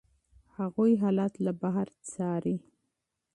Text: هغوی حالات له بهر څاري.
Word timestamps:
هغوی 0.57 0.93
حالات 1.03 1.33
له 1.45 1.51
بهر 1.61 1.87
څاري. 2.11 2.57